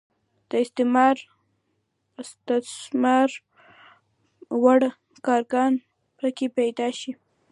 [0.49, 0.51] د
[2.63, 3.27] استثمار
[4.63, 4.81] وړ
[5.25, 5.73] کارګران
[6.17, 7.11] پکې پیدا شي.